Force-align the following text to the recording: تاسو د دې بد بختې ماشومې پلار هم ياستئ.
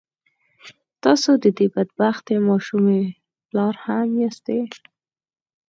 تاسو 1.03 1.29
د 1.43 1.45
دې 1.57 1.67
بد 1.73 1.89
بختې 1.99 2.35
ماشومې 2.49 3.01
پلار 3.47 3.73
هم 3.83 4.09
ياستئ. 4.23 4.61